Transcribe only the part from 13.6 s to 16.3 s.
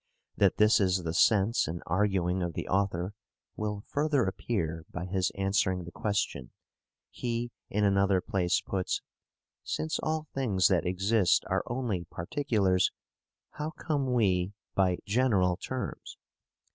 come we by general terms?'